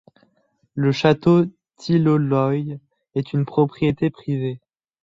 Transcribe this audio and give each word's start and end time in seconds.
Le 0.73 0.91
château 0.91 1.45
de 1.45 1.51
Tilloloy 1.77 2.79
est 3.13 3.33
une 3.33 3.45
propriété 3.45 4.09
privée. 4.09 4.59